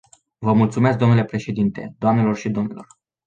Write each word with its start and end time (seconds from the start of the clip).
Vă 0.37 0.53
mulțumesc 0.53 0.97
dle 0.97 1.23
președinte, 1.23 1.95
doamnelor 1.99 2.35
și 2.35 2.49
domnilor. 2.49 2.87